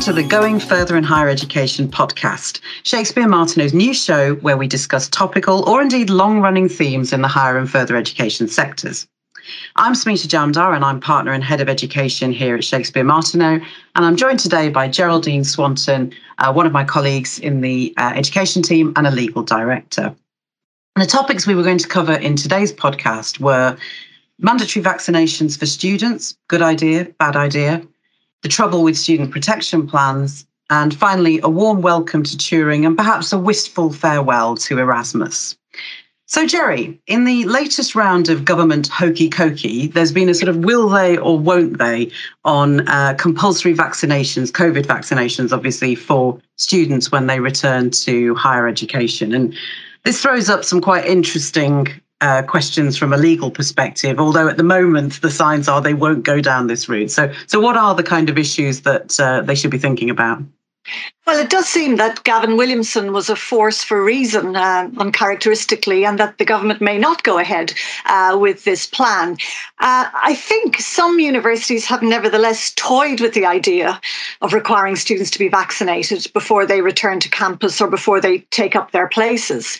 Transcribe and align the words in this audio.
Welcome 0.00 0.16
to 0.16 0.22
the 0.22 0.28
Going 0.28 0.60
Further 0.60 0.96
in 0.96 1.04
Higher 1.04 1.28
Education 1.28 1.86
podcast, 1.86 2.60
Shakespeare 2.84 3.28
Martineau's 3.28 3.74
new 3.74 3.92
show 3.92 4.36
where 4.36 4.56
we 4.56 4.66
discuss 4.66 5.10
topical 5.10 5.68
or 5.68 5.82
indeed 5.82 6.08
long 6.08 6.40
running 6.40 6.70
themes 6.70 7.12
in 7.12 7.20
the 7.20 7.28
higher 7.28 7.58
and 7.58 7.70
further 7.70 7.96
education 7.96 8.48
sectors. 8.48 9.06
I'm 9.76 9.92
Smita 9.92 10.26
Jamdar 10.26 10.74
and 10.74 10.86
I'm 10.86 11.00
partner 11.00 11.32
and 11.32 11.44
head 11.44 11.60
of 11.60 11.68
education 11.68 12.32
here 12.32 12.56
at 12.56 12.64
Shakespeare 12.64 13.04
Martineau. 13.04 13.60
And 13.94 14.04
I'm 14.06 14.16
joined 14.16 14.38
today 14.38 14.70
by 14.70 14.88
Geraldine 14.88 15.44
Swanton, 15.44 16.14
uh, 16.38 16.50
one 16.50 16.64
of 16.64 16.72
my 16.72 16.82
colleagues 16.82 17.38
in 17.38 17.60
the 17.60 17.92
uh, 17.98 18.14
education 18.16 18.62
team 18.62 18.94
and 18.96 19.06
a 19.06 19.10
legal 19.10 19.42
director. 19.42 20.16
And 20.96 21.04
the 21.04 21.06
topics 21.06 21.46
we 21.46 21.54
were 21.54 21.62
going 21.62 21.76
to 21.76 21.88
cover 21.88 22.14
in 22.14 22.36
today's 22.36 22.72
podcast 22.72 23.38
were 23.38 23.76
mandatory 24.38 24.82
vaccinations 24.82 25.58
for 25.58 25.66
students, 25.66 26.38
good 26.48 26.62
idea, 26.62 27.04
bad 27.18 27.36
idea, 27.36 27.86
the 28.42 28.48
trouble 28.48 28.82
with 28.82 28.96
student 28.96 29.30
protection 29.30 29.86
plans, 29.86 30.46
and 30.70 30.94
finally, 30.94 31.40
a 31.42 31.48
warm 31.48 31.82
welcome 31.82 32.22
to 32.22 32.36
Turing 32.36 32.86
and 32.86 32.96
perhaps 32.96 33.32
a 33.32 33.38
wistful 33.38 33.92
farewell 33.92 34.56
to 34.58 34.78
Erasmus. 34.78 35.56
So, 36.26 36.46
Jerry, 36.46 37.00
in 37.08 37.24
the 37.24 37.44
latest 37.46 37.96
round 37.96 38.28
of 38.28 38.44
government 38.44 38.86
hokey 38.86 39.28
cokey, 39.28 39.92
there's 39.92 40.12
been 40.12 40.28
a 40.28 40.34
sort 40.34 40.48
of 40.48 40.58
will 40.58 40.88
they 40.88 41.16
or 41.16 41.36
won't 41.36 41.78
they 41.78 42.12
on 42.44 42.86
uh, 42.88 43.14
compulsory 43.14 43.74
vaccinations, 43.74 44.52
COVID 44.52 44.84
vaccinations, 44.84 45.50
obviously, 45.50 45.96
for 45.96 46.40
students 46.56 47.10
when 47.10 47.26
they 47.26 47.40
return 47.40 47.90
to 47.90 48.36
higher 48.36 48.68
education. 48.68 49.34
And 49.34 49.52
this 50.04 50.22
throws 50.22 50.48
up 50.48 50.64
some 50.64 50.80
quite 50.80 51.04
interesting 51.04 51.88
uh, 52.20 52.42
questions 52.42 52.96
from 52.96 53.12
a 53.12 53.16
legal 53.16 53.50
perspective, 53.50 54.20
although 54.20 54.48
at 54.48 54.56
the 54.56 54.62
moment 54.62 55.20
the 55.22 55.30
signs 55.30 55.68
are 55.68 55.80
they 55.80 55.94
won't 55.94 56.24
go 56.24 56.40
down 56.40 56.66
this 56.66 56.88
route. 56.88 57.10
So, 57.10 57.32
so 57.46 57.60
what 57.60 57.76
are 57.76 57.94
the 57.94 58.02
kind 58.02 58.28
of 58.28 58.38
issues 58.38 58.82
that 58.82 59.18
uh, 59.18 59.40
they 59.42 59.54
should 59.54 59.70
be 59.70 59.78
thinking 59.78 60.10
about? 60.10 60.42
Well, 61.26 61.38
it 61.38 61.50
does 61.50 61.68
seem 61.68 61.96
that 61.96 62.24
Gavin 62.24 62.56
Williamson 62.56 63.12
was 63.12 63.28
a 63.28 63.36
force 63.36 63.84
for 63.84 64.02
reason, 64.02 64.56
uh, 64.56 64.90
uncharacteristically, 64.96 66.04
and 66.04 66.18
that 66.18 66.38
the 66.38 66.46
government 66.46 66.80
may 66.80 66.98
not 66.98 67.22
go 67.22 67.38
ahead 67.38 67.74
uh, 68.06 68.36
with 68.40 68.64
this 68.64 68.86
plan. 68.86 69.36
Uh, 69.78 70.08
I 70.12 70.34
think 70.34 70.80
some 70.80 71.20
universities 71.20 71.84
have 71.84 72.02
nevertheless 72.02 72.72
toyed 72.74 73.20
with 73.20 73.34
the 73.34 73.46
idea 73.46 74.00
of 74.40 74.54
requiring 74.54 74.96
students 74.96 75.30
to 75.32 75.38
be 75.38 75.48
vaccinated 75.48 76.26
before 76.32 76.64
they 76.64 76.80
return 76.80 77.20
to 77.20 77.28
campus 77.28 77.80
or 77.80 77.88
before 77.88 78.20
they 78.20 78.38
take 78.50 78.74
up 78.74 78.90
their 78.90 79.06
places. 79.06 79.78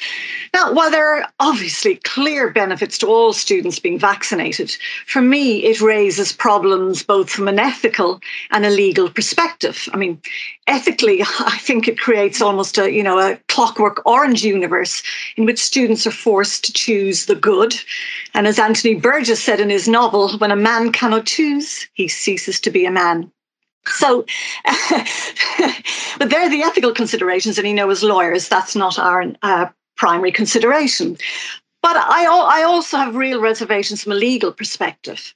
Now, 0.52 0.72
while 0.72 0.90
there 0.90 1.16
are 1.16 1.26
obviously 1.40 1.96
clear 1.96 2.50
benefits 2.50 2.98
to 2.98 3.06
all 3.06 3.32
students 3.32 3.78
being 3.78 3.98
vaccinated, 3.98 4.76
for 5.06 5.22
me, 5.22 5.64
it 5.64 5.80
raises 5.80 6.32
problems 6.32 7.02
both 7.02 7.30
from 7.30 7.48
an 7.48 7.58
ethical 7.58 8.20
and 8.50 8.66
a 8.66 8.70
legal 8.70 9.08
perspective. 9.10 9.88
I 9.92 9.96
mean, 9.96 10.20
ethically, 10.66 11.22
I 11.46 11.58
think 11.58 11.88
it 11.88 11.98
creates 11.98 12.40
almost 12.40 12.78
a, 12.78 12.90
you 12.90 13.02
know, 13.02 13.18
a 13.18 13.38
clockwork 13.48 14.04
orange 14.06 14.44
universe 14.44 15.02
in 15.36 15.44
which 15.44 15.58
students 15.58 16.06
are 16.06 16.12
forced 16.12 16.64
to 16.64 16.72
choose 16.72 17.26
the 17.26 17.34
good. 17.34 17.74
And 18.34 18.46
as 18.46 18.58
Anthony 18.58 18.94
Burgess 18.94 19.42
said 19.42 19.60
in 19.60 19.70
his 19.70 19.88
novel, 19.88 20.36
when 20.38 20.50
a 20.50 20.56
man 20.56 20.92
cannot 20.92 21.26
choose, 21.26 21.88
he 21.94 22.08
ceases 22.08 22.60
to 22.60 22.70
be 22.70 22.84
a 22.84 22.90
man. 22.90 23.30
So, 23.86 24.24
but 26.18 26.28
they're 26.28 26.50
the 26.50 26.62
ethical 26.62 26.92
considerations, 26.92 27.58
and 27.58 27.66
you 27.66 27.74
know, 27.74 27.90
as 27.90 28.02
lawyers, 28.02 28.48
that's 28.48 28.76
not 28.76 28.98
our 28.98 29.24
uh, 29.42 29.66
primary 29.96 30.32
consideration. 30.32 31.16
But 31.82 31.96
I, 31.96 32.26
I 32.60 32.62
also 32.62 32.98
have 32.98 33.16
real 33.16 33.40
reservations 33.40 34.02
from 34.02 34.12
a 34.12 34.16
legal 34.16 34.52
perspective. 34.52 35.34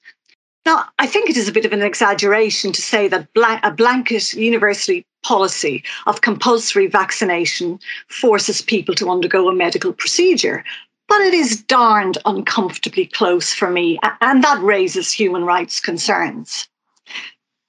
Now, 0.66 0.86
I 0.98 1.06
think 1.06 1.28
it 1.28 1.36
is 1.36 1.48
a 1.48 1.52
bit 1.52 1.66
of 1.66 1.72
an 1.72 1.82
exaggeration 1.82 2.72
to 2.72 2.80
say 2.80 3.06
that 3.08 3.28
a 3.62 3.70
blanket 3.70 4.32
universally 4.32 5.06
policy 5.22 5.82
of 6.06 6.22
compulsory 6.22 6.86
vaccination 6.86 7.78
forces 8.08 8.62
people 8.62 8.94
to 8.94 9.10
undergo 9.10 9.48
a 9.48 9.54
medical 9.54 9.92
procedure. 9.92 10.64
But 11.06 11.20
it 11.20 11.34
is 11.34 11.62
darned 11.62 12.16
uncomfortably 12.24 13.06
close 13.06 13.52
for 13.52 13.68
me, 13.68 13.98
and 14.22 14.42
that 14.42 14.62
raises 14.62 15.12
human 15.12 15.44
rights 15.44 15.80
concerns. 15.80 16.66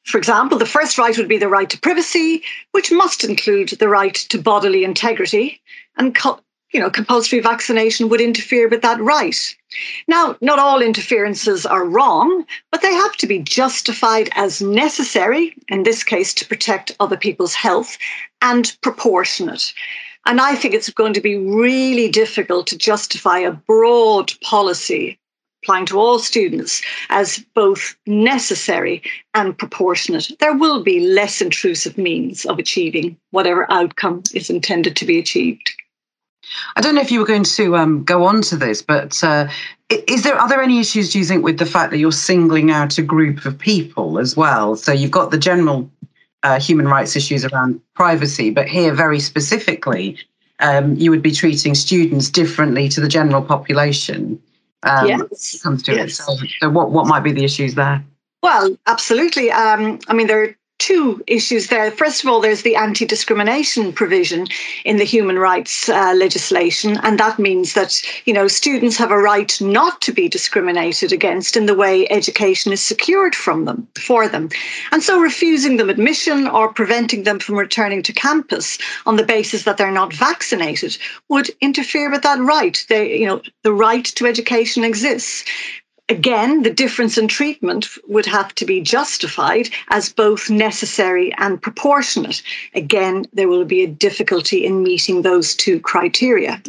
For 0.04 0.18
example, 0.18 0.58
the 0.58 0.66
first 0.66 0.98
right 0.98 1.18
would 1.18 1.28
be 1.28 1.38
the 1.38 1.50
right 1.50 1.70
to 1.70 1.80
privacy, 1.80 2.44
which 2.72 2.92
must 2.92 3.24
include 3.24 3.70
the 3.70 3.90
right 3.90 4.14
to 4.14 4.42
bodily 4.42 4.86
integrity, 4.86 5.62
and 5.98 6.16
you 6.76 6.82
know, 6.82 6.90
compulsory 6.90 7.40
vaccination 7.40 8.10
would 8.10 8.20
interfere 8.20 8.68
with 8.68 8.82
that 8.82 9.00
right. 9.00 9.56
Now, 10.10 10.36
not 10.42 10.60
all 10.60 10.82
interferences 10.82 11.66
are 11.66 11.86
wrong, 11.86 12.46
but 12.70 12.82
they 12.82 12.94
have 12.94 13.16
to 13.16 13.28
be 13.28 13.40
justified 13.40 14.30
as 14.34 14.62
necessary, 14.62 15.56
in 15.70 15.84
this 15.84 16.04
case, 16.04 16.34
to 16.34 16.46
protect 16.46 16.92
other 17.00 17.16
people's 17.16 17.56
health, 17.56 17.98
and 18.42 18.76
proportionate. 18.82 19.74
And 20.26 20.42
I 20.42 20.56
think 20.56 20.74
it's 20.74 20.90
going 20.90 21.14
to 21.14 21.22
be 21.22 21.38
really 21.38 22.10
difficult 22.10 22.68
to 22.68 22.78
justify 22.78 23.40
a 23.40 23.54
broad 23.54 24.34
policy 24.42 25.18
applying 25.64 25.86
to 25.86 25.98
all 25.98 26.20
students 26.20 26.82
as 27.10 27.40
both 27.56 27.96
necessary 28.06 29.02
and 29.34 29.58
proportionate. 29.58 30.30
There 30.42 30.58
will 30.58 30.84
be 30.84 31.08
less 31.08 31.42
intrusive 31.42 31.98
means 31.98 32.46
of 32.46 32.60
achieving 32.60 33.18
whatever 33.32 33.66
outcome 33.72 34.24
is 34.34 34.50
intended 34.50 34.98
to 34.98 35.06
be 35.06 35.18
achieved. 35.18 35.72
I 36.76 36.82
don't 36.82 36.96
know 36.96 37.02
if 37.02 37.12
you 37.12 37.20
were 37.20 37.26
going 37.26 37.44
to 37.44 37.76
um, 37.76 38.04
go 38.04 38.26
on 38.26 38.42
to 38.44 38.58
this, 38.58 38.82
but 38.82 39.24
uh, 39.24 39.48
is 39.90 40.24
there 40.24 40.36
are 40.36 40.50
there 40.50 40.62
any 40.62 40.80
issues 40.80 41.12
do 41.12 41.20
you 41.20 41.26
think 41.26 41.44
with 41.44 41.60
the 41.60 41.66
fact 41.66 41.92
that 41.92 41.98
you're 41.98 42.12
singling 42.12 42.72
out 42.72 42.98
a 42.98 43.02
group 43.02 43.46
of 43.46 43.58
people 43.58 44.20
as 44.20 44.36
well? 44.36 44.76
So 44.76 44.92
you've 44.92 45.12
got 45.12 45.32
the 45.32 45.38
general 45.38 45.90
uh, 46.44 46.60
human 46.60 46.88
rights 46.88 47.16
issues 47.16 47.46
around 47.46 47.82
privacy, 47.96 48.50
but 48.50 48.68
here 48.68 48.94
very 48.94 49.20
specifically, 49.20 50.18
um, 50.60 50.96
you 50.96 51.12
would 51.12 51.22
be 51.22 51.32
treating 51.32 51.76
students 51.76 52.30
differently 52.30 52.90
to 52.90 53.02
the 53.02 53.08
general 53.08 53.42
population. 53.42 54.42
Um, 54.84 55.08
yes. 55.08 55.62
comes 55.62 55.82
to 55.84 55.96
yes. 55.96 56.12
it. 56.12 56.24
So, 56.24 56.38
so, 56.60 56.70
what 56.70 56.92
what 56.92 57.08
might 57.08 57.22
be 57.22 57.32
the 57.32 57.44
issues 57.44 57.76
there? 57.76 58.04
Well, 58.44 58.78
absolutely. 58.86 59.52
Um, 59.52 60.00
I 60.08 60.14
mean, 60.14 60.28
there 60.28 60.56
two 60.80 61.24
issues 61.28 61.68
there. 61.68 61.90
First 61.92 62.24
of 62.24 62.30
all, 62.30 62.42
there's 62.42 62.64
the 62.64 62.76
anti 62.76 63.06
discrimination 63.06 63.94
provision 63.94 64.48
in 64.84 64.98
the 64.98 65.04
human 65.04 65.40
rights 65.40 65.90
uh, 65.90 66.14
legislation. 66.16 66.98
And 67.04 67.20
that 67.20 67.40
means 67.40 67.74
that, 67.74 68.02
you 68.26 68.34
know, 68.34 68.48
students 68.48 68.98
have 68.98 69.12
a 69.12 69.18
right 69.18 69.60
not 69.62 70.02
to 70.02 70.12
be 70.12 70.28
discriminated 70.28 71.12
against 71.12 71.56
in 71.56 71.66
the 71.66 71.76
way 71.76 72.08
education 72.10 72.74
is 72.74 72.84
secured 72.84 73.36
from 73.36 73.66
them, 73.66 73.88
for 73.96 74.28
them. 74.28 74.50
And 74.92 75.02
so 75.02 75.20
refusing 75.20 75.78
them 75.78 75.90
admission 75.90 76.48
or 76.48 76.74
preventing 76.74 77.24
them 77.24 77.40
from 77.40 77.56
returning 77.56 78.04
to 78.04 78.14
campus 78.14 78.78
on 79.06 79.16
the 79.16 79.24
basis 79.24 79.64
that 79.64 79.78
they're 79.78 79.92
not 79.92 80.14
vaccinated 80.14 80.98
would 81.30 81.50
interfere 81.62 82.12
with 82.12 82.24
that 82.24 82.40
right. 82.40 82.86
They, 82.90 83.18
you 83.18 83.26
know, 83.26 83.42
the 83.64 83.74
right 83.74 84.06
to 84.06 84.26
education 84.26 84.84
exists 84.84 85.46
again, 86.10 86.64
the 86.64 86.70
difference 86.70 87.18
in 87.18 87.28
treatment 87.28 87.88
would 88.08 88.26
have 88.26 88.54
to 88.56 88.66
be 88.66 88.82
justified 88.82 89.70
as 89.90 90.14
both 90.14 90.50
necessary 90.50 91.34
and 91.38 91.62
proportionate. 91.62 92.42
Again, 92.74 93.26
there 93.34 93.48
will 93.48 93.66
be 93.66 93.84
a 93.84 93.88
difficulty 93.88 94.66
in 94.66 94.84
meeting 94.84 95.22
those 95.22 95.56
two 95.56 95.80
criteria. 95.80 96.62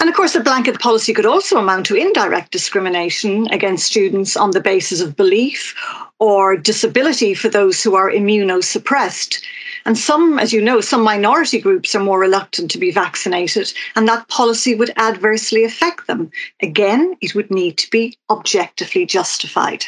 And 0.00 0.08
of 0.08 0.16
course, 0.16 0.32
the 0.32 0.40
blanket 0.40 0.80
policy 0.80 1.12
could 1.14 1.26
also 1.26 1.58
amount 1.58 1.86
to 1.86 1.94
indirect 1.94 2.50
discrimination 2.50 3.46
against 3.52 3.86
students 3.86 4.36
on 4.36 4.50
the 4.50 4.60
basis 4.60 5.00
of 5.00 5.16
belief 5.16 5.76
or 6.18 6.56
disability 6.56 7.34
for 7.34 7.48
those 7.48 7.82
who 7.82 7.94
are 7.94 8.10
immunosuppressed. 8.10 9.40
And 9.84 9.98
some, 9.98 10.38
as 10.38 10.52
you 10.52 10.62
know, 10.62 10.80
some 10.80 11.02
minority 11.02 11.60
groups 11.60 11.94
are 11.94 12.00
more 12.00 12.20
reluctant 12.20 12.70
to 12.70 12.78
be 12.78 12.90
vaccinated, 12.90 13.72
and 13.96 14.06
that 14.08 14.28
policy 14.28 14.74
would 14.74 14.92
adversely 14.96 15.64
affect 15.64 16.06
them. 16.06 16.30
Again, 16.60 17.16
it 17.20 17.34
would 17.34 17.50
need 17.50 17.78
to 17.78 17.90
be 17.90 18.16
objectively 18.30 19.06
justified. 19.06 19.86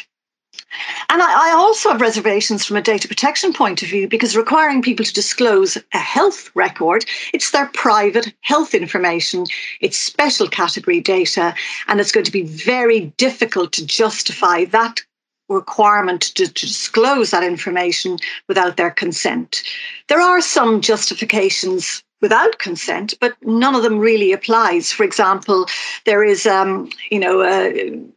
And 1.09 1.21
I, 1.21 1.49
I, 1.49 1.53
also 1.53 1.89
have 1.89 2.01
reservations 2.01 2.65
from 2.65 2.75
a 2.77 2.81
data 2.81 3.07
protection 3.07 3.53
point 3.53 3.81
of 3.81 3.89
view 3.89 4.07
because 4.07 4.35
requiring 4.35 4.81
people 4.81 5.05
to 5.05 5.13
disclose 5.13 5.77
a 5.93 5.97
health 5.97 6.49
record, 6.55 7.05
it's 7.33 7.51
their 7.51 7.67
private 7.67 8.33
health 8.41 8.73
information, 8.73 9.45
it's 9.79 9.97
special 9.97 10.47
category 10.47 10.99
data, 10.99 11.53
and 11.87 11.99
it's 11.99 12.11
going 12.11 12.25
to 12.25 12.31
be 12.31 12.43
very 12.43 13.13
difficult 13.17 13.71
to 13.73 13.85
justify 13.85 14.65
that 14.65 15.01
requirement 15.49 16.21
to, 16.21 16.47
to, 16.47 16.65
disclose 16.65 17.31
that 17.31 17.43
information 17.43 18.17
without 18.47 18.77
their 18.77 18.91
consent. 18.91 19.61
There 20.07 20.21
are 20.21 20.41
some 20.41 20.81
justifications 20.81 22.03
without 22.21 22.57
consent, 22.57 23.13
but 23.19 23.35
none 23.43 23.75
of 23.75 23.83
them 23.83 23.99
really 23.99 24.31
applies. 24.31 24.91
For 24.91 25.03
example, 25.03 25.67
there 26.05 26.23
is, 26.23 26.47
um, 26.47 26.89
you 27.11 27.19
know, 27.19 27.41
uh, 27.41 27.69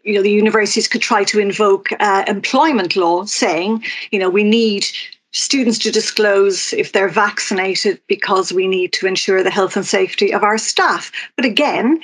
you 0.02 0.14
know, 0.14 0.22
the 0.22 0.30
universities 0.30 0.88
could 0.88 1.02
try 1.02 1.25
to 1.25 1.40
invoke 1.40 1.88
uh, 2.00 2.25
employment 2.26 2.96
law, 2.96 3.25
saying, 3.25 3.84
you 4.10 4.19
know, 4.19 4.30
we 4.30 4.44
need 4.44 4.86
students 5.32 5.78
to 5.78 5.90
disclose 5.90 6.72
if 6.72 6.92
they're 6.92 7.08
vaccinated 7.08 8.00
because 8.06 8.52
we 8.52 8.66
need 8.66 8.92
to 8.94 9.06
ensure 9.06 9.42
the 9.42 9.50
health 9.50 9.76
and 9.76 9.86
safety 9.86 10.32
of 10.32 10.42
our 10.42 10.56
staff. 10.56 11.12
But 11.36 11.44
again, 11.44 12.00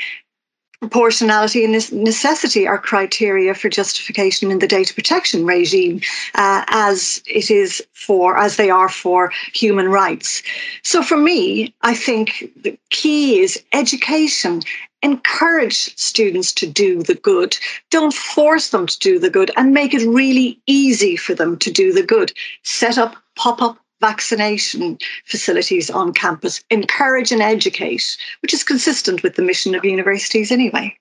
proportionality 0.85 1.65
and 1.65 1.73
necessity 1.93 2.67
are 2.67 2.79
criteria 2.79 3.55
for 3.55 3.71
justification 3.71 4.51
in 4.51 4.59
the 4.59 4.67
data 4.67 4.93
protection 4.93 5.47
regime, 5.47 6.01
uh, 6.35 6.65
as 6.69 7.23
it 7.27 7.51
is 7.51 7.83
for 7.95 8.37
as 8.37 8.57
they 8.57 8.69
are 8.69 8.91
for 8.91 9.33
human 9.55 9.89
rights. 9.89 10.43
So 10.83 11.03
for 11.03 11.17
me, 11.17 11.75
I 11.81 11.95
think 11.95 12.53
the 12.63 12.79
key 12.91 13.41
is 13.41 13.63
education. 13.73 14.63
Encourage 15.03 15.97
students 15.97 16.53
to 16.55 16.67
do 16.67 17.03
the 17.03 17.15
good. 17.15 17.57
Don't 17.91 18.15
force 18.15 18.69
them 18.71 18.87
to 18.87 18.99
do 18.99 19.19
the 19.19 19.31
good 19.31 19.51
and 19.57 19.73
make 19.73 19.95
it 19.95 20.07
really 20.07 20.61
easy 20.67 21.17
for 21.17 21.35
them 21.35 21.59
to 21.59 21.71
do 21.71 21.93
the 21.93 22.03
good. 22.03 22.33
Set 22.63 22.99
up 22.99 23.17
pop 23.37 23.61
up 23.61 23.79
vaccination 24.01 24.99
facilities 25.25 25.91
on 25.91 26.13
campus, 26.13 26.63
encourage 26.71 27.33
and 27.33 27.43
educate, 27.43 28.17
which 28.43 28.53
is 28.53 28.65
consistent 28.65 29.23
with 29.23 29.37
the 29.37 29.43
mission 29.43 29.75
of 29.75 29.85
universities 29.85 30.51
anyway. 30.51 30.97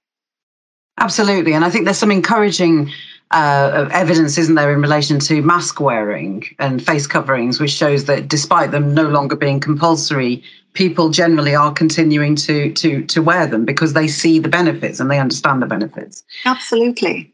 Absolutely. 1.00 1.54
And 1.54 1.66
I 1.66 1.70
think 1.70 1.86
there's 1.86 1.98
some 1.98 2.12
encouraging 2.12 2.92
uh, 3.32 3.90
evidence, 3.92 4.38
isn't 4.38 4.56
there, 4.56 4.72
in 4.72 4.82
relation 4.82 5.20
to 5.20 5.42
mask 5.42 5.80
wearing 5.80 6.44
and 6.60 6.86
face 6.86 7.08
coverings, 7.08 7.60
which 7.60 7.72
shows 7.72 8.06
that 8.06 8.28
despite 8.28 8.72
them 8.72 8.94
no 8.94 9.10
longer 9.10 9.36
being 9.36 9.60
compulsory, 9.60 10.44
people 10.74 11.10
generally 11.10 11.56
are 11.56 11.74
continuing 11.74 12.36
to 12.36 12.72
to 12.74 13.04
to 13.06 13.22
wear 13.22 13.48
them 13.48 13.66
because 13.66 13.94
they 13.94 14.08
see 14.08 14.40
the 14.40 14.50
benefits 14.50 15.00
and 15.00 15.10
they 15.10 15.20
understand 15.20 15.62
the 15.62 15.66
benefits. 15.66 16.24
Absolutely. 16.46 17.33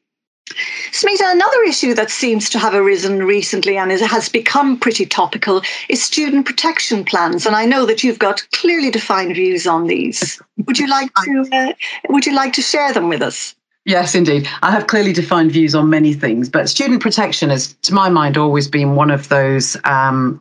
Smita, 0.92 1.31
another 1.31 1.63
issue 1.63 1.94
that 1.94 2.10
seems 2.10 2.50
to 2.50 2.60
have 2.60 2.74
arisen 2.74 3.24
recently 3.24 3.78
and 3.78 3.92
has 3.92 4.30
become 4.30 4.78
pretty 4.78 5.06
topical 5.06 5.62
is 5.88 6.04
student 6.04 6.46
protection 6.46 7.06
plans. 7.06 7.46
And 7.46 7.56
I 7.56 7.66
know 7.66 7.86
that 7.86 8.04
you've 8.04 8.19
got 8.19 8.46
clearly 8.51 8.90
defined 8.90 9.36
views 9.36 9.68
on 9.68 9.88
these. 9.88 10.42
Would 10.66 10.80
you 10.80 10.88
like 10.88 11.12
to 11.24 11.50
uh, 11.54 11.74
Would 12.10 12.25
you 12.25 12.34
like 12.34 12.54
to 12.54 12.62
share 12.62 12.94
them 12.94 13.10
with 13.10 13.22
us? 13.22 13.56
Yes, 13.86 14.13
indeed. 14.13 14.48
I 14.62 14.72
have 14.72 14.88
clearly 14.88 15.13
defined 15.13 15.51
views 15.51 15.74
on 15.74 15.90
many 15.90 16.13
things, 16.13 16.50
but 16.50 16.69
student 16.69 17.01
protection 17.01 17.50
has, 17.50 17.74
to 17.74 17.94
my 17.94 18.10
mind, 18.10 18.38
always 18.38 18.68
been 18.68 18.96
one 18.96 19.10
of 19.10 19.30
those 19.30 19.78
um, 19.84 20.40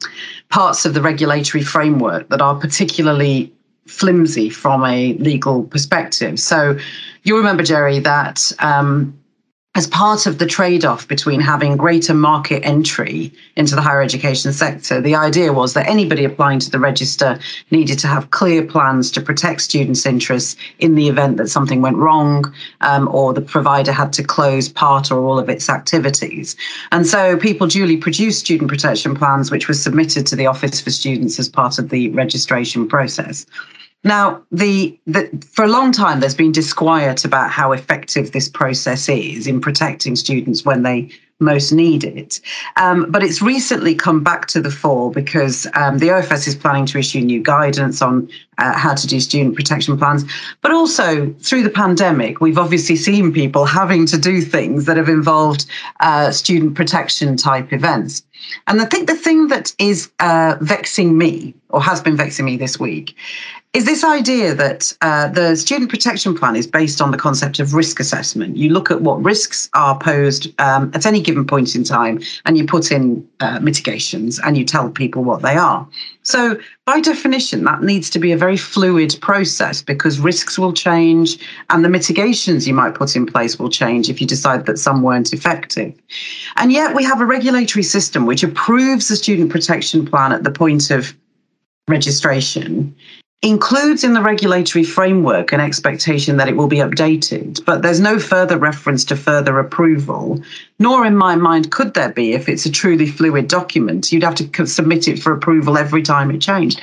parts 0.50 0.84
of 0.84 0.92
the 0.94 1.00
regulatory 1.00 1.62
framework 1.62 2.28
that 2.28 2.42
are 2.42 2.54
particularly 2.56 3.52
flimsy 3.86 4.50
from 4.50 4.84
a 4.84 5.14
legal 5.14 5.64
perspective. 5.64 6.38
So 6.38 6.78
you 7.22 7.36
remember, 7.36 7.62
Jerry, 7.62 8.00
that 8.00 8.52
um, 8.58 9.18
as 9.78 9.86
part 9.86 10.26
of 10.26 10.38
the 10.38 10.44
trade 10.44 10.84
off 10.84 11.06
between 11.06 11.40
having 11.40 11.76
greater 11.76 12.12
market 12.12 12.60
entry 12.64 13.32
into 13.54 13.76
the 13.76 13.80
higher 13.80 14.02
education 14.02 14.52
sector, 14.52 15.00
the 15.00 15.14
idea 15.14 15.52
was 15.52 15.72
that 15.74 15.86
anybody 15.86 16.24
applying 16.24 16.58
to 16.58 16.68
the 16.68 16.80
register 16.80 17.38
needed 17.70 17.96
to 17.96 18.08
have 18.08 18.32
clear 18.32 18.60
plans 18.60 19.08
to 19.12 19.20
protect 19.20 19.60
students' 19.60 20.04
interests 20.04 20.56
in 20.80 20.96
the 20.96 21.06
event 21.06 21.36
that 21.36 21.46
something 21.46 21.80
went 21.80 21.96
wrong 21.96 22.52
um, 22.80 23.06
or 23.12 23.32
the 23.32 23.40
provider 23.40 23.92
had 23.92 24.12
to 24.12 24.24
close 24.24 24.68
part 24.68 25.12
or 25.12 25.20
all 25.20 25.38
of 25.38 25.48
its 25.48 25.70
activities. 25.70 26.56
And 26.90 27.06
so 27.06 27.36
people 27.36 27.68
duly 27.68 27.98
produced 27.98 28.40
student 28.40 28.68
protection 28.68 29.14
plans, 29.14 29.52
which 29.52 29.68
were 29.68 29.74
submitted 29.74 30.26
to 30.26 30.34
the 30.34 30.46
Office 30.46 30.80
for 30.80 30.90
Students 30.90 31.38
as 31.38 31.48
part 31.48 31.78
of 31.78 31.90
the 31.90 32.08
registration 32.08 32.88
process. 32.88 33.46
Now, 34.04 34.42
the, 34.52 34.98
the, 35.06 35.28
for 35.50 35.64
a 35.64 35.68
long 35.68 35.90
time, 35.90 36.20
there's 36.20 36.34
been 36.34 36.52
disquiet 36.52 37.24
about 37.24 37.50
how 37.50 37.72
effective 37.72 38.32
this 38.32 38.48
process 38.48 39.08
is 39.08 39.46
in 39.46 39.60
protecting 39.60 40.14
students 40.14 40.64
when 40.64 40.82
they 40.82 41.10
most 41.40 41.72
need 41.72 42.02
it. 42.02 42.40
Um, 42.76 43.10
but 43.10 43.22
it's 43.22 43.40
recently 43.40 43.94
come 43.94 44.24
back 44.24 44.46
to 44.48 44.60
the 44.60 44.70
fore 44.70 45.10
because 45.10 45.66
um, 45.74 45.98
the 45.98 46.08
OFS 46.08 46.48
is 46.48 46.56
planning 46.56 46.86
to 46.86 46.98
issue 46.98 47.20
new 47.20 47.40
guidance 47.40 48.02
on 48.02 48.28
uh, 48.58 48.76
how 48.76 48.94
to 48.94 49.06
do 49.06 49.20
student 49.20 49.54
protection 49.54 49.96
plans. 49.96 50.24
But 50.62 50.72
also 50.72 51.32
through 51.40 51.62
the 51.62 51.70
pandemic, 51.70 52.40
we've 52.40 52.58
obviously 52.58 52.96
seen 52.96 53.32
people 53.32 53.64
having 53.64 54.04
to 54.06 54.18
do 54.18 54.40
things 54.40 54.86
that 54.86 54.96
have 54.96 55.08
involved 55.08 55.66
uh, 56.00 56.32
student 56.32 56.74
protection 56.74 57.36
type 57.36 57.72
events. 57.72 58.24
And 58.66 58.80
I 58.80 58.84
think 58.84 59.08
the 59.08 59.16
thing 59.16 59.37
that 59.48 59.74
is 59.78 60.10
uh, 60.20 60.56
vexing 60.60 61.18
me, 61.18 61.54
or 61.70 61.82
has 61.82 62.00
been 62.00 62.16
vexing 62.16 62.44
me 62.44 62.56
this 62.56 62.78
week, 62.78 63.14
is 63.74 63.84
this 63.84 64.02
idea 64.02 64.54
that 64.54 64.96
uh, 65.02 65.28
the 65.28 65.54
student 65.54 65.90
protection 65.90 66.34
plan 66.34 66.56
is 66.56 66.66
based 66.66 67.02
on 67.02 67.10
the 67.10 67.18
concept 67.18 67.60
of 67.60 67.74
risk 67.74 68.00
assessment. 68.00 68.56
You 68.56 68.70
look 68.70 68.90
at 68.90 69.02
what 69.02 69.22
risks 69.22 69.68
are 69.74 69.98
posed 69.98 70.48
um, 70.58 70.90
at 70.94 71.04
any 71.04 71.20
given 71.20 71.46
point 71.46 71.74
in 71.74 71.84
time, 71.84 72.20
and 72.46 72.56
you 72.56 72.64
put 72.66 72.90
in 72.90 73.28
uh, 73.40 73.60
mitigations 73.60 74.38
and 74.40 74.56
you 74.56 74.64
tell 74.64 74.88
people 74.88 75.22
what 75.22 75.42
they 75.42 75.56
are. 75.56 75.86
So, 76.28 76.58
by 76.84 77.00
definition, 77.00 77.64
that 77.64 77.82
needs 77.82 78.10
to 78.10 78.18
be 78.18 78.32
a 78.32 78.36
very 78.36 78.58
fluid 78.58 79.16
process 79.22 79.80
because 79.80 80.20
risks 80.20 80.58
will 80.58 80.74
change 80.74 81.38
and 81.70 81.82
the 81.82 81.88
mitigations 81.88 82.68
you 82.68 82.74
might 82.74 82.94
put 82.94 83.16
in 83.16 83.24
place 83.24 83.58
will 83.58 83.70
change 83.70 84.10
if 84.10 84.20
you 84.20 84.26
decide 84.26 84.66
that 84.66 84.78
some 84.78 85.00
weren't 85.00 85.32
effective. 85.32 85.98
And 86.56 86.70
yet, 86.70 86.94
we 86.94 87.02
have 87.02 87.22
a 87.22 87.24
regulatory 87.24 87.82
system 87.82 88.26
which 88.26 88.42
approves 88.42 89.08
the 89.08 89.16
student 89.16 89.50
protection 89.50 90.04
plan 90.04 90.32
at 90.32 90.44
the 90.44 90.50
point 90.50 90.90
of 90.90 91.16
registration 91.88 92.94
includes 93.42 94.02
in 94.02 94.14
the 94.14 94.20
regulatory 94.20 94.84
framework 94.84 95.52
an 95.52 95.60
expectation 95.60 96.38
that 96.38 96.48
it 96.48 96.56
will 96.56 96.66
be 96.66 96.78
updated, 96.78 97.64
but 97.64 97.82
there's 97.82 98.00
no 98.00 98.18
further 98.18 98.58
reference 98.58 99.04
to 99.04 99.16
further 99.16 99.58
approval, 99.60 100.42
nor 100.80 101.06
in 101.06 101.16
my 101.16 101.36
mind 101.36 101.70
could 101.70 101.94
there 101.94 102.12
be 102.12 102.32
if 102.32 102.48
it's 102.48 102.66
a 102.66 102.70
truly 102.70 103.06
fluid 103.06 103.46
document. 103.46 104.10
You'd 104.10 104.24
have 104.24 104.34
to 104.34 104.66
submit 104.66 105.06
it 105.06 105.20
for 105.20 105.32
approval 105.32 105.78
every 105.78 106.02
time 106.02 106.30
it 106.32 106.40
changed. 106.40 106.80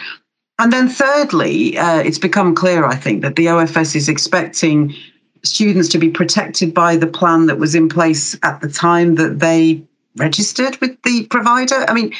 And 0.57 0.71
then, 0.71 0.87
thirdly, 0.87 1.77
uh, 1.77 1.99
it's 1.99 2.17
become 2.17 2.55
clear, 2.55 2.85
I 2.85 2.95
think, 2.95 3.21
that 3.23 3.35
the 3.35 3.47
OFS 3.47 3.93
is 3.93 4.07
expecting 4.07 4.95
students 5.43 5.89
to 5.89 5.97
be 5.97 6.09
protected 6.09 6.73
by 6.73 6.95
the 6.95 7.07
plan 7.07 7.47
that 7.47 7.59
was 7.59 7.75
in 7.75 7.89
place 7.89 8.37
at 8.43 8.61
the 8.61 8.69
time 8.69 9.15
that 9.15 9.39
they 9.39 9.83
registered 10.15 10.77
with 10.77 11.01
the 11.03 11.27
provider. 11.27 11.85
I 11.89 11.93
mean, 11.93 12.13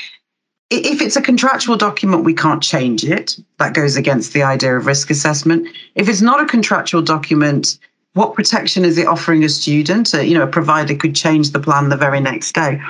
if 0.77 1.01
it's 1.01 1.15
a 1.15 1.21
contractual 1.21 1.77
document, 1.77 2.23
we 2.23 2.33
can't 2.33 2.61
change 2.61 3.03
it. 3.03 3.37
That 3.59 3.73
goes 3.73 3.95
against 3.95 4.33
the 4.33 4.43
idea 4.43 4.77
of 4.77 4.85
risk 4.85 5.09
assessment. 5.09 5.67
If 5.95 6.09
it's 6.09 6.21
not 6.21 6.41
a 6.41 6.45
contractual 6.45 7.01
document, 7.01 7.77
what 8.13 8.33
protection 8.33 8.85
is 8.85 8.97
it 8.97 9.07
offering 9.07 9.43
a 9.43 9.49
student? 9.49 10.13
Uh, 10.13 10.21
you 10.21 10.33
know, 10.33 10.43
a 10.43 10.47
provider 10.47 10.95
could 10.95 11.15
change 11.15 11.51
the 11.51 11.59
plan 11.59 11.89
the 11.89 11.97
very 11.97 12.19
next 12.19 12.53
day. 12.53 12.81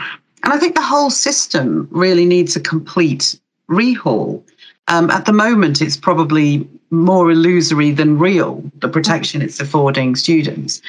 And 0.43 0.53
I 0.53 0.57
think 0.57 0.75
the 0.75 0.81
whole 0.81 1.09
system 1.09 1.87
really 1.91 2.25
needs 2.25 2.55
a 2.55 2.59
complete 2.59 3.39
rehaul. 3.69 4.43
Um, 4.87 5.09
at 5.09 5.25
the 5.25 5.33
moment, 5.33 5.81
it's 5.81 5.97
probably 5.97 6.67
more 6.91 7.31
illusory 7.31 7.91
than 7.91 8.19
real, 8.19 8.63
the 8.81 8.87
protection 8.87 9.41
it's 9.41 9.59
affording 9.59 10.15
students. 10.15 10.81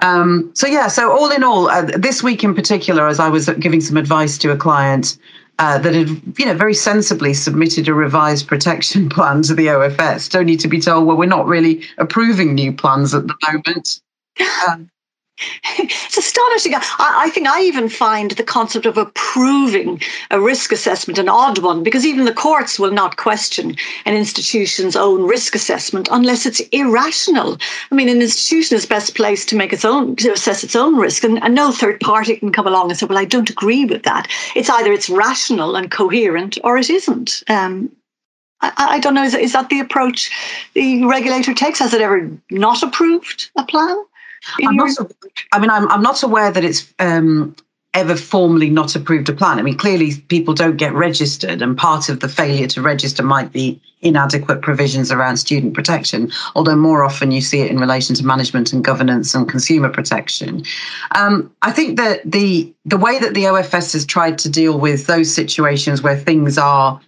Um, 0.00 0.50
so, 0.54 0.66
yeah, 0.66 0.88
so 0.88 1.12
all 1.12 1.30
in 1.30 1.44
all, 1.44 1.68
uh, 1.68 1.82
this 1.82 2.22
week 2.22 2.42
in 2.42 2.54
particular, 2.54 3.06
as 3.06 3.20
I 3.20 3.28
was 3.28 3.50
giving 3.60 3.82
some 3.82 3.98
advice 3.98 4.38
to 4.38 4.50
a 4.50 4.56
client, 4.56 5.18
uh, 5.58 5.78
that 5.78 5.94
had, 5.94 6.08
you 6.38 6.46
know, 6.46 6.54
very 6.54 6.74
sensibly 6.74 7.34
submitted 7.34 7.88
a 7.88 7.94
revised 7.94 8.48
protection 8.48 9.08
plan 9.10 9.42
to 9.42 9.54
the 9.54 9.66
OFS, 9.66 10.34
only 10.34 10.56
to 10.56 10.68
be 10.68 10.80
told, 10.80 11.06
well, 11.06 11.16
we're 11.16 11.26
not 11.26 11.46
really 11.46 11.82
approving 11.98 12.54
new 12.54 12.72
plans 12.72 13.14
at 13.14 13.26
the 13.26 13.34
moment. 13.52 14.00
Um, 14.68 14.90
it's 15.78 16.16
astonishing. 16.16 16.74
I, 16.74 16.80
I, 16.98 17.30
think 17.30 17.48
I 17.48 17.62
even 17.62 17.88
find 17.88 18.30
the 18.32 18.44
concept 18.44 18.86
of 18.86 18.96
approving 18.96 20.00
a 20.30 20.40
risk 20.40 20.70
assessment 20.70 21.18
an 21.18 21.28
odd 21.28 21.58
one 21.58 21.82
because 21.82 22.06
even 22.06 22.24
the 22.24 22.32
courts 22.32 22.78
will 22.78 22.92
not 22.92 23.16
question 23.16 23.76
an 24.04 24.14
institution's 24.14 24.94
own 24.94 25.24
risk 25.24 25.54
assessment 25.54 26.08
unless 26.10 26.46
it's 26.46 26.60
irrational. 26.70 27.58
I 27.90 27.94
mean, 27.94 28.08
an 28.08 28.22
institution 28.22 28.76
is 28.76 28.86
best 28.86 29.16
placed 29.16 29.48
to 29.48 29.56
make 29.56 29.72
its 29.72 29.84
own, 29.84 30.16
to 30.16 30.32
assess 30.32 30.62
its 30.62 30.76
own 30.76 30.96
risk, 30.96 31.24
and, 31.24 31.42
and 31.42 31.54
no 31.54 31.72
third 31.72 32.00
party 32.00 32.36
can 32.36 32.52
come 32.52 32.66
along 32.66 32.90
and 32.90 32.98
say, 32.98 33.06
"Well, 33.06 33.18
I 33.18 33.24
don't 33.24 33.50
agree 33.50 33.84
with 33.84 34.04
that." 34.04 34.28
It's 34.54 34.70
either 34.70 34.92
it's 34.92 35.10
rational 35.10 35.74
and 35.76 35.90
coherent 35.90 36.58
or 36.62 36.78
it 36.78 36.90
isn't. 36.90 37.42
Um, 37.48 37.90
I, 38.60 38.72
I, 38.76 38.98
don't 39.00 39.14
know. 39.14 39.24
Is, 39.24 39.34
is 39.34 39.52
that 39.52 39.68
the 39.68 39.80
approach 39.80 40.30
the 40.74 41.04
regulator 41.04 41.54
takes? 41.54 41.80
Has 41.80 41.92
it 41.92 42.00
ever 42.00 42.30
not 42.50 42.82
approved 42.82 43.50
a 43.56 43.64
plan? 43.64 43.96
I'm 44.66 44.76
not, 44.76 44.90
I 45.52 45.58
mean, 45.58 45.70
I'm, 45.70 45.88
I'm 45.90 46.02
not 46.02 46.22
aware 46.22 46.50
that 46.50 46.64
it's 46.64 46.92
um, 46.98 47.54
ever 47.94 48.16
formally 48.16 48.68
not 48.68 48.96
approved 48.96 49.28
a 49.28 49.32
plan. 49.32 49.58
I 49.58 49.62
mean, 49.62 49.78
clearly 49.78 50.16
people 50.28 50.52
don't 50.52 50.76
get 50.76 50.92
registered, 50.92 51.62
and 51.62 51.76
part 51.76 52.08
of 52.08 52.20
the 52.20 52.28
failure 52.28 52.66
to 52.68 52.82
register 52.82 53.22
might 53.22 53.52
be 53.52 53.80
inadequate 54.02 54.60
provisions 54.60 55.10
around 55.10 55.38
student 55.38 55.74
protection, 55.74 56.30
although 56.54 56.76
more 56.76 57.04
often 57.04 57.30
you 57.30 57.40
see 57.40 57.60
it 57.60 57.70
in 57.70 57.78
relation 57.78 58.14
to 58.16 58.26
management 58.26 58.72
and 58.72 58.84
governance 58.84 59.34
and 59.34 59.48
consumer 59.48 59.88
protection. 59.88 60.62
Um, 61.14 61.50
I 61.62 61.70
think 61.70 61.96
that 61.96 62.20
the 62.30 62.72
the 62.84 62.98
way 62.98 63.18
that 63.18 63.32
the 63.32 63.44
OFS 63.44 63.92
has 63.94 64.04
tried 64.04 64.38
to 64.38 64.50
deal 64.50 64.78
with 64.78 65.06
those 65.06 65.32
situations 65.32 66.02
where 66.02 66.16
things 66.16 66.58
are 66.58 67.00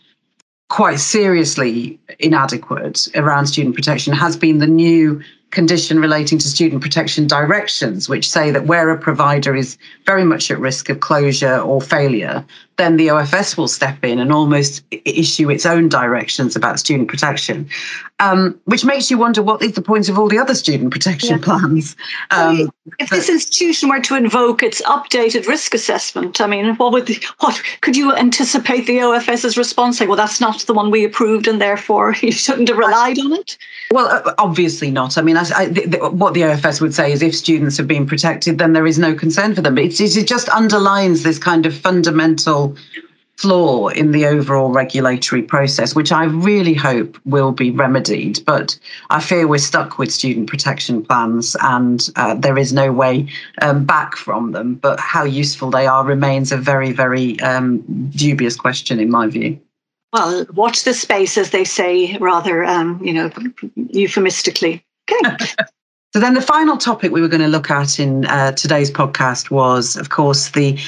quite 0.69 0.99
seriously 0.99 1.99
inadequate 2.19 3.09
around 3.15 3.47
student 3.47 3.75
protection 3.75 4.13
has 4.13 4.37
been 4.37 4.59
the 4.59 4.67
new 4.67 5.23
condition 5.51 6.01
relating 6.01 6.39
to 6.39 6.49
student 6.49 6.83
protection 6.83 7.27
directions, 7.27 8.09
which 8.09 8.29
say 8.29 8.51
that 8.51 8.67
where 8.67 8.91
a 8.91 8.99
provider 8.99 9.55
is 9.55 9.79
very 10.05 10.25
much 10.25 10.51
at 10.51 10.59
risk 10.59 10.89
of 10.89 11.01
closure 11.01 11.59
or 11.59 11.81
failure, 11.81 12.45
then 12.77 12.97
the 12.97 13.09
OFS 13.09 13.57
will 13.57 13.69
step 13.69 14.05
in 14.05 14.19
and 14.19 14.33
almost 14.33 14.83
issue 15.05 15.51
its 15.51 15.65
own 15.65 15.89
directions 15.89 16.57
about 16.57 16.79
student 16.79 17.09
protection, 17.09 17.69
um, 18.21 18.59
which 18.65 18.85
makes 18.85 19.11
you 19.11 19.19
wonder 19.19 19.43
what 19.43 19.63
is 19.63 19.73
the 19.73 19.83
point 19.83 20.09
of 20.09 20.19
all 20.19 20.29
the 20.29 20.39
other 20.39 20.55
student 20.55 20.91
protection 20.91 21.39
yeah. 21.39 21.45
plans. 21.45 21.97
Um, 22.31 22.71
if 22.99 23.11
this 23.11 23.29
institution 23.29 23.89
were 23.89 24.01
to 24.01 24.15
invoke 24.15 24.63
its 24.63 24.83
updated 24.83 25.47
risk 25.47 25.75
assessment, 25.75 26.41
I 26.41 26.47
mean, 26.47 26.75
what 26.77 26.93
would 26.93 27.07
the, 27.07 27.23
what 27.41 27.61
could 27.81 27.97
you 27.97 28.15
anticipate 28.15 28.87
the 28.87 28.99
OFS's 28.99 29.57
response? 29.57 29.99
Say, 29.99 30.07
well, 30.07 30.17
that's 30.17 30.41
not 30.41 30.61
the 30.61 30.75
one 30.75 30.91
we 30.91 31.05
approved, 31.05 31.49
and 31.49 31.61
therefore 31.61 32.15
you 32.23 32.33
shouldn't 32.33 32.69
have 32.69 32.79
relied 32.79 33.19
on 33.19 33.33
it. 33.33 33.57
Well, 33.91 34.23
obviously 34.39 34.91
not. 34.91 35.17
I 35.17 35.23
mean, 35.23 35.37
I, 35.37 35.45
I, 35.55 35.67
what 36.09 36.35
the 36.35 36.43
OFS 36.43 36.81
would 36.81 36.95
say 36.95 37.13
is, 37.13 37.23
if 37.23 37.35
students 37.35 37.77
have 37.79 37.89
been 37.89 38.07
protected, 38.07 38.59
then 38.59 38.73
there 38.73 38.87
is 38.87 38.99
no 38.99 39.15
concern 39.15 39.55
for 39.55 39.63
them. 39.63 39.79
It, 39.79 39.99
it 40.01 40.27
just 40.27 40.49
underlines 40.51 41.23
this 41.23 41.39
kind 41.39 41.67
of 41.67 41.77
fundamental 41.77 42.66
flaw 43.37 43.89
in 43.89 44.13
the 44.13 44.27
overall 44.27 44.71
regulatory 44.71 45.43
process, 45.43 45.95
which 45.95 46.11
I 46.11 46.25
really 46.25 46.75
hope 46.75 47.19
will 47.25 47.53
be 47.53 47.71
remedied. 47.71 48.43
But 48.47 48.79
I 49.11 49.21
fear 49.21 49.47
we're 49.47 49.59
stuck 49.59 49.99
with 49.99 50.11
student 50.11 50.49
protection 50.49 51.05
plans 51.05 51.55
and 51.61 52.09
uh, 52.17 52.35
there 52.35 52.57
is 52.57 52.73
no 52.73 52.93
way 52.93 53.29
um, 53.61 53.85
back 53.85 54.17
from 54.17 54.53
them. 54.53 54.75
But 54.75 54.99
how 55.01 55.25
useful 55.25 55.71
they 55.71 55.87
are 55.87 56.05
remains 56.05 56.51
a 56.51 56.57
very, 56.57 56.93
very 56.93 57.39
um, 57.41 57.81
dubious 58.11 58.57
question, 58.57 58.99
in 58.99 59.11
my 59.11 59.27
view. 59.27 59.61
Well, 60.13 60.47
watch 60.55 60.85
the 60.85 60.95
space, 60.95 61.37
as 61.37 61.51
they 61.51 61.65
say, 61.65 62.17
rather, 62.19 62.65
um, 62.65 63.05
you 63.05 63.13
know, 63.13 63.31
euphemistically. 63.75 64.83
Okay. 65.11 65.37
So 66.17 66.21
then 66.21 66.33
the 66.33 66.41
final 66.41 66.79
topic 66.79 67.13
we 67.13 67.21
were 67.21 67.29
going 67.29 67.43
to 67.43 67.49
look 67.49 67.71
at 67.71 67.99
in 67.99 68.25
uh, 68.25 68.53
today's 68.53 68.91
podcast 68.91 69.51
was, 69.51 69.97
of 69.97 70.09
course, 70.09 70.49
the 70.49 70.79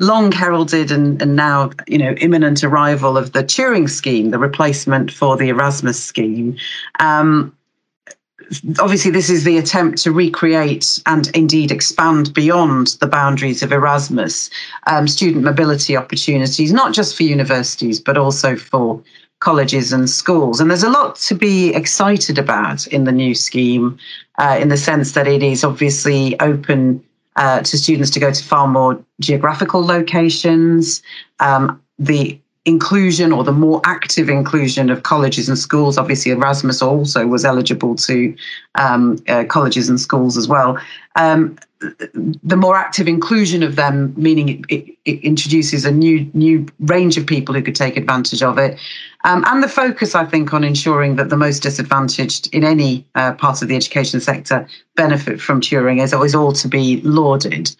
long 0.00 0.32
heralded 0.32 0.90
and, 0.90 1.20
and 1.22 1.36
now, 1.36 1.70
you 1.86 1.98
know, 1.98 2.12
imminent 2.12 2.64
arrival 2.64 3.16
of 3.16 3.32
the 3.32 3.44
Turing 3.44 3.88
scheme, 3.88 4.30
the 4.30 4.38
replacement 4.38 5.12
for 5.12 5.36
the 5.36 5.48
Erasmus 5.48 6.02
scheme. 6.02 6.56
Um, 6.98 7.54
obviously, 8.80 9.10
this 9.10 9.28
is 9.28 9.44
the 9.44 9.58
attempt 9.58 9.98
to 9.98 10.10
recreate 10.10 11.00
and 11.04 11.28
indeed 11.36 11.70
expand 11.70 12.32
beyond 12.32 12.96
the 13.00 13.06
boundaries 13.06 13.62
of 13.62 13.72
Erasmus 13.72 14.50
um, 14.86 15.06
student 15.06 15.44
mobility 15.44 15.96
opportunities, 15.96 16.72
not 16.72 16.94
just 16.94 17.14
for 17.14 17.22
universities, 17.22 18.00
but 18.00 18.16
also 18.16 18.56
for 18.56 19.02
colleges 19.40 19.92
and 19.92 20.08
schools. 20.08 20.60
And 20.60 20.70
there's 20.70 20.82
a 20.82 20.90
lot 20.90 21.16
to 21.16 21.34
be 21.34 21.74
excited 21.74 22.38
about 22.38 22.86
in 22.86 23.04
the 23.04 23.12
new 23.12 23.34
scheme, 23.34 23.98
uh, 24.38 24.58
in 24.60 24.68
the 24.70 24.76
sense 24.76 25.12
that 25.12 25.26
it 25.26 25.42
is 25.42 25.62
obviously 25.62 26.38
open 26.40 27.04
uh, 27.40 27.60
to 27.62 27.78
students 27.78 28.10
to 28.10 28.20
go 28.20 28.30
to 28.30 28.44
far 28.44 28.68
more 28.68 29.02
geographical 29.18 29.84
locations. 29.84 31.02
Um, 31.40 31.82
the 31.98 32.38
inclusion 32.66 33.32
or 33.32 33.42
the 33.42 33.52
more 33.52 33.80
active 33.84 34.28
inclusion 34.28 34.90
of 34.90 35.02
colleges 35.02 35.48
and 35.48 35.58
schools. 35.58 35.96
Obviously, 35.96 36.32
Erasmus 36.32 36.82
also 36.82 37.26
was 37.26 37.44
eligible 37.44 37.94
to 37.96 38.36
um, 38.74 39.18
uh, 39.28 39.44
colleges 39.44 39.88
and 39.88 39.98
schools 39.98 40.36
as 40.36 40.46
well. 40.46 40.78
Um, 41.16 41.58
the 41.80 42.56
more 42.56 42.76
active 42.76 43.08
inclusion 43.08 43.62
of 43.62 43.76
them, 43.76 44.12
meaning 44.16 44.48
it, 44.48 44.60
it, 44.68 44.98
it, 45.06 45.24
introduces 45.24 45.84
a 45.86 45.90
new 45.90 46.30
new 46.34 46.66
range 46.80 47.16
of 47.16 47.26
people 47.26 47.54
who 47.54 47.62
could 47.62 47.74
take 47.74 47.96
advantage 47.96 48.42
of 48.42 48.58
it, 48.58 48.78
um, 49.24 49.44
and 49.46 49.62
the 49.62 49.68
focus, 49.68 50.14
I 50.14 50.26
think, 50.26 50.52
on 50.52 50.62
ensuring 50.62 51.16
that 51.16 51.30
the 51.30 51.36
most 51.38 51.62
disadvantaged 51.62 52.54
in 52.54 52.64
any 52.64 53.06
uh, 53.14 53.32
part 53.32 53.62
of 53.62 53.68
the 53.68 53.76
education 53.76 54.20
sector 54.20 54.68
benefit 54.94 55.40
from 55.40 55.60
Turing 55.60 56.02
is 56.02 56.12
always 56.12 56.34
all 56.34 56.52
to 56.52 56.68
be 56.68 57.00
lauded. 57.02 57.74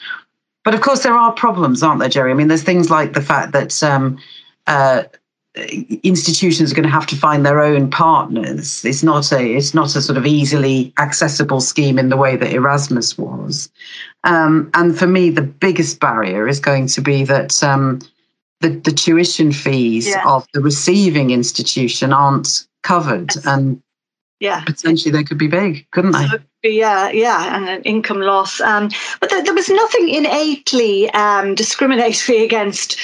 But 0.64 0.74
of 0.74 0.80
course, 0.80 1.02
there 1.02 1.14
are 1.14 1.32
problems, 1.32 1.82
aren't 1.82 2.00
there, 2.00 2.08
Jerry? 2.08 2.30
I 2.30 2.34
mean, 2.34 2.48
there's 2.48 2.62
things 2.62 2.90
like 2.90 3.12
the 3.12 3.22
fact 3.22 3.52
that 3.52 3.82
um, 3.82 4.18
uh, 4.66 5.04
institutions 5.56 6.70
are 6.70 6.74
going 6.74 6.84
to 6.84 6.92
have 6.92 7.06
to 7.08 7.16
find 7.16 7.44
their 7.44 7.60
own 7.60 7.90
partners. 7.90 8.84
It's 8.84 9.02
not 9.02 9.32
a 9.32 9.56
it's 9.56 9.74
not 9.74 9.96
a 9.96 10.02
sort 10.02 10.16
of 10.16 10.26
easily 10.26 10.92
accessible 10.98 11.60
scheme 11.60 11.98
in 11.98 12.08
the 12.08 12.16
way 12.16 12.36
that 12.36 12.52
Erasmus 12.52 13.18
was. 13.18 13.68
Um, 14.22 14.70
and 14.74 14.96
for 14.96 15.06
me, 15.06 15.30
the 15.30 15.42
biggest 15.42 15.98
barrier 15.98 16.46
is 16.46 16.60
going 16.60 16.86
to 16.88 17.00
be 17.00 17.24
that 17.24 17.62
um, 17.64 18.00
the, 18.60 18.68
the 18.68 18.92
tuition 18.92 19.50
fees 19.50 20.08
yeah. 20.08 20.22
of 20.26 20.46
the 20.54 20.60
receiving 20.60 21.30
institution 21.30 22.12
aren't 22.12 22.68
covered, 22.82 23.30
and 23.44 23.82
yeah, 24.38 24.62
potentially 24.64 25.10
they 25.10 25.24
could 25.24 25.38
be 25.38 25.48
big, 25.48 25.86
couldn't 25.90 26.12
they? 26.12 26.28
Yeah, 26.62 27.10
yeah, 27.10 27.56
and 27.56 27.68
an 27.68 27.82
income 27.82 28.20
loss. 28.20 28.60
Um, 28.60 28.90
but 29.18 29.30
there, 29.30 29.42
there, 29.42 29.54
was 29.54 29.70
nothing 29.70 30.10
innately 30.10 31.10
um, 31.10 31.54
discriminatory 31.54 32.44
against 32.44 32.98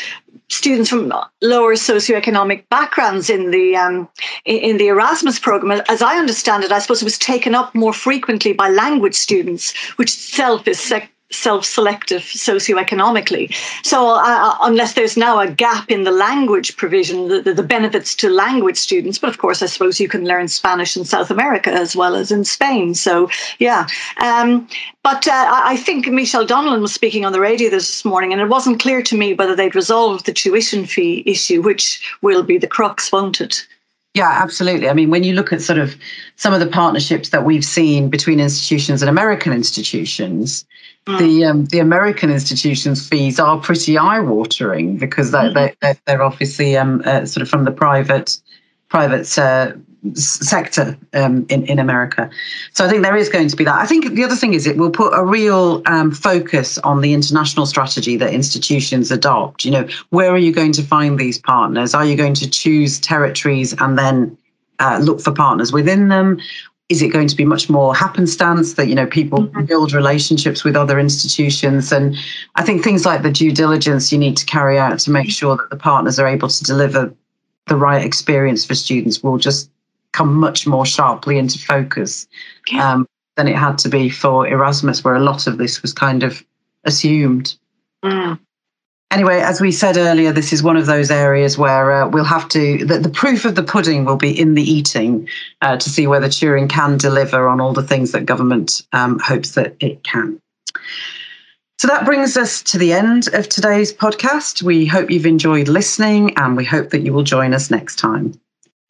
students 0.49 0.91
from 0.91 1.13
lower 1.43 1.75
socioeconomic 1.75 2.69
backgrounds 2.69 3.29
in 3.31 3.51
the 3.51 3.77
um, 3.77 4.09
in 4.45 4.77
the 4.79 4.89
Erasmus 4.89 5.39
program. 5.39 5.83
As 5.89 6.03
I 6.03 6.19
understand 6.19 6.65
it, 6.65 6.73
I 6.73 6.79
suppose 6.79 7.03
it 7.03 7.07
was 7.07 7.19
taken 7.19 7.55
up 7.55 7.75
more 7.75 7.93
frequently 7.93 8.53
by 8.53 8.69
language 8.69 9.15
students, 9.15 9.75
which 9.97 10.13
itself 10.13 10.69
is 10.69 10.79
sec- 10.79 11.11
self-selective 11.31 12.23
socioeconomically. 12.23 13.55
So 13.83 14.11
uh, 14.11 14.23
uh, 14.25 14.57
unless 14.61 14.95
there's 14.95 15.17
now 15.17 15.41
a 15.41 15.51
gap 15.51 15.91
in 15.91 16.05
the 16.05 16.13
language 16.13 16.77
provision, 16.77 17.29
the, 17.29 17.53
the, 17.53 17.63
benefits 17.67 18.15
to 18.17 18.31
language 18.31 18.77
students, 18.77 19.19
but 19.19 19.29
of 19.29 19.39
course 19.39 19.61
I 19.61 19.67
suppose 19.67 19.99
you 19.99 20.09
can 20.09 20.25
learn 20.25 20.47
Spanish 20.47 20.97
in 20.97 21.05
South 21.05 21.31
America 21.33 21.73
as 21.73 21.97
well 21.97 22.15
as 22.15 22.31
in 22.31 22.45
Spain. 22.45 22.95
So 22.95 23.29
yeah, 23.59 23.89
um, 24.21 24.69
but 25.03 25.27
uh, 25.27 25.51
I 25.65 25.77
think 25.77 26.07
Michelle 26.07 26.47
Donelan 26.47 26.81
was 26.81 26.95
speaking 26.95 27.25
on 27.25 27.33
the 27.33 27.41
radio 27.41 27.71
this 27.71 28.05
morning, 28.05 28.33
and 28.33 28.41
it 28.41 28.49
wasn't 28.49 28.81
clear 28.81 29.03
to 29.03 29.17
me 29.17 29.35
whether 29.35 29.57
they'd 29.57 29.75
resolved 29.75 30.27
the 30.27 30.33
tuition 30.33 30.87
fee 30.87 31.25
issue, 31.27 31.61
which 31.61 32.03
will 32.23 32.45
be 32.45 32.57
the 32.57 32.69
crux, 32.69 33.11
won't 33.11 33.41
it? 33.41 33.67
Yeah, 34.17 34.31
absolutely. 34.31 34.89
I 34.89 34.95
mean, 34.95 35.11
when 35.11 35.25
you 35.25 35.35
look 35.35 35.53
at 35.53 35.61
sort 35.61 35.79
of 35.79 35.95
some 36.37 36.55
of 36.55 36.61
the 36.61 36.67
partnerships 36.67 37.29
that 37.29 37.45
we've 37.45 37.63
seen 37.67 38.09
between 38.09 38.41
institutions 38.41 39.03
and 39.03 39.11
American 39.11 39.53
institutions, 39.53 40.65
mm. 41.05 41.19
the 41.19 41.45
um, 41.45 41.67
the 41.67 41.81
American 41.81 42.31
institutions' 42.31 43.07
fees 43.07 43.39
are 43.39 43.61
pretty 43.61 43.99
eye-watering 43.99 44.97
because 44.97 45.33
they're, 45.33 45.53
mm-hmm. 45.53 45.75
they're, 45.83 45.99
they're 46.07 46.23
obviously 46.23 46.79
um, 46.79 47.03
uh, 47.05 47.27
sort 47.27 47.43
of 47.43 47.51
from 47.51 47.65
the 47.65 47.71
private 47.71 48.41
private 48.89 49.39
uh, 49.39 49.73
sector 50.15 50.97
um, 51.15 51.47
in, 51.49 51.65
in 51.67 51.79
America. 51.79 52.31
So 52.73 52.85
I 52.85 52.89
think 52.89 53.03
there 53.03 53.17
is 53.17 53.29
going 53.29 53.49
to 53.49 53.57
be 53.57 53.65
that. 53.65 53.77
I 53.77 53.87
think 53.87 54.15
the 54.15 54.25
other 54.25 54.37
thing 54.37 54.55
is 54.55 54.67
it 54.67 54.77
will 54.77 54.91
put 54.91 55.13
a 55.13 55.25
real 55.25 55.83
um, 55.87 56.11
focus 56.11 56.79
on 56.79 57.01
the 57.01 57.13
international 57.13 57.67
strategy 57.67 58.17
that 58.17 58.33
institutions 58.33 59.11
adopt. 59.11 59.65
You 59.65 59.71
know, 59.73 59.89
where 60.11 60.31
are 60.31 60.39
you 60.39 60.53
going 60.53 60.73
to 60.73 60.83
find 60.83 61.19
these 61.19 61.39
partners? 61.39 61.95
Are 61.95 62.05
you 62.05 62.17
going 62.17 62.35
to 62.35 62.49
choose 62.49 63.01
territories 63.01 63.75
and 63.79 63.99
then 63.99 64.37
uh, 64.79 65.01
look 65.03 65.21
for 65.21 65.33
partners 65.33 65.73
within 65.73 66.09
them? 66.09 66.41
Is 66.89 67.03
it 67.03 67.09
going 67.09 67.27
to 67.27 67.35
be 67.35 67.45
much 67.45 67.69
more 67.69 67.97
happenstance 67.97 68.75
that 68.75 68.87
you 68.87 68.95
know 68.95 69.07
people 69.07 69.41
mm-hmm. 69.41 69.65
build 69.65 69.93
relationships 69.93 70.63
with 70.63 70.77
other 70.77 71.01
institutions? 71.01 71.91
And 71.91 72.17
I 72.55 72.63
think 72.63 72.85
things 72.85 73.05
like 73.05 73.23
the 73.23 73.31
due 73.31 73.51
diligence 73.51 74.13
you 74.13 74.19
need 74.19 74.37
to 74.37 74.47
carry 74.47 74.79
out 74.79 74.99
to 75.01 75.11
make 75.11 75.31
sure 75.31 75.57
that 75.57 75.71
the 75.71 75.77
partners 75.77 76.21
are 76.21 76.29
able 76.29 76.49
to 76.49 76.65
deliver 76.65 77.13
the 77.67 77.77
right 77.77 78.05
experience 78.05 78.65
for 78.65 78.75
students 78.75 79.23
will 79.23 79.39
just 79.39 79.71
come 80.17 80.35
much 80.35 80.67
more 80.67 80.87
sharply 80.87 81.39
into 81.39 81.59
focus 81.59 82.27
um, 82.79 83.07
than 83.37 83.49
it 83.49 83.57
had 83.57 83.79
to 83.79 83.89
be 83.89 84.09
for 84.09 84.47
Erasmus, 84.47 85.05
where 85.05 85.15
a 85.15 85.21
lot 85.21 85.47
of 85.47 85.59
this 85.59 85.83
was 85.83 85.93
kind 85.93 86.23
of 86.23 86.43
assumed. 86.85 87.57
Mm. 88.05 88.39
Anyway, 89.13 89.41
as 89.41 89.61
we 89.61 89.71
said 89.71 89.97
earlier, 89.97 90.33
this 90.33 90.53
is 90.53 90.63
one 90.63 90.77
of 90.77 90.87
those 90.87 91.11
areas 91.11 91.57
where 91.57 91.93
uh, 91.93 92.09
we'll 92.09 92.25
have 92.25 92.49
to, 92.49 92.85
the, 92.85 92.99
the, 92.99 93.09
proof 93.09 93.45
of 93.45 93.55
the 93.55 93.63
pudding 93.63 94.05
will 94.05 94.17
be 94.17 94.39
in 94.39 94.55
the 94.55 94.63
eating 94.63 95.29
uh, 95.63 95.77
to 95.77 95.89
see 95.89 96.07
whether 96.07 96.27
Turing 96.27 96.69
can 96.69 96.99
deliver 96.99 97.47
on 97.47 97.61
all 97.61 97.73
the 97.73 97.85
things 97.85 98.13
that 98.13 98.27
government 98.27 98.83
um, 98.93 99.19
hopes 99.21 99.53
that 99.53 99.77
it 99.79 100.03
can. 100.03 100.41
So 101.79 101.89
that 101.89 102.05
brings 102.05 102.37
us 102.37 102.63
to 102.65 102.79
the 102.79 102.93
end 102.93 103.29
of 103.33 103.49
today's 103.49 103.93
podcast. 103.93 104.63
We 104.63 104.87
hope 104.87 105.11
you've 105.11 105.27
enjoyed 105.27 105.69
listening 105.69 106.37
and 106.37 106.57
we 106.57 106.65
hope 106.65 106.91
that 106.91 107.03
you 107.03 107.13
will 107.13 107.23
join 107.23 107.55
us 107.55 107.71
next 107.71 107.97
time. 107.97 108.33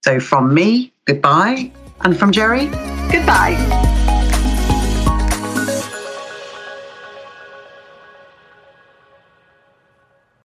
So 0.03 0.19
from 0.21 0.55
me, 0.55 0.93
goodbye. 1.07 1.71
And 2.01 2.17
from 2.19 2.31
Jerry, 2.31 2.67
goodbye. 3.11 3.96